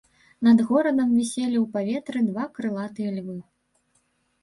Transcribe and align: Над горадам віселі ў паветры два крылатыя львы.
Над 0.45 0.63
горадам 0.69 1.09
віселі 1.19 1.57
ў 1.61 1.63
паветры 1.77 2.19
два 2.33 2.49
крылатыя 2.59 3.17
львы. 3.19 3.41